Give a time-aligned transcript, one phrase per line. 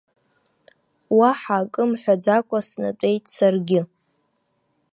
[1.17, 3.81] Уаҳа акы мҳәаӡакәа, снатәеит саргьы.